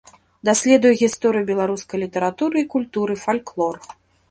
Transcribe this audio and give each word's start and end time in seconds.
Даследуе 0.47 0.93
гісторыю 1.01 1.43
беларускай 1.51 2.03
літаратуры 2.05 2.57
і 2.65 2.69
культуры, 2.75 3.21
фальклор. 3.29 3.75